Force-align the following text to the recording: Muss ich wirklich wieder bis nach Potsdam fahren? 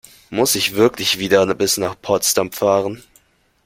Muss 0.31 0.55
ich 0.55 0.73
wirklich 0.73 1.19
wieder 1.19 1.45
bis 1.53 1.77
nach 1.77 1.93
Potsdam 2.01 2.51
fahren? 2.51 3.03